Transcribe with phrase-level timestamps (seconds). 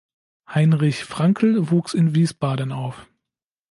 [0.49, 3.05] Heinrich Frankl wuchs in Wiesbaden auf.